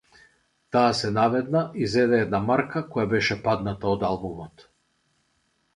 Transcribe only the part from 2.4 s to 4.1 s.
марка која беше падната од